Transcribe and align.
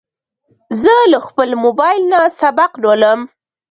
زه 0.81 0.93
له 1.11 1.19
خپل 1.27 1.49
موبایل 1.63 2.01
نه 2.11 2.19
سبق 2.41 2.71
لولم. 2.83 3.19